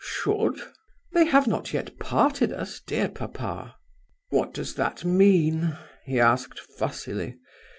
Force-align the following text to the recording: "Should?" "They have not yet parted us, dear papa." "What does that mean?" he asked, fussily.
"Should?" 0.03 0.59
"They 1.13 1.25
have 1.25 1.45
not 1.45 1.73
yet 1.73 1.99
parted 1.99 2.51
us, 2.51 2.81
dear 2.87 3.07
papa." 3.07 3.75
"What 4.31 4.51
does 4.51 4.73
that 4.73 5.05
mean?" 5.05 5.77
he 6.05 6.19
asked, 6.19 6.57
fussily. 6.59 7.37